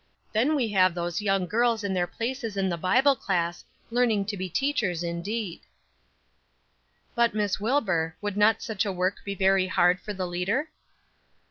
[0.33, 4.35] Then we have those young girls in their places in the Bible class learning to
[4.35, 5.61] be teachers indeed."
[7.13, 10.69] "But, Miss Wilbur, would not such a work be very hard for the leader?"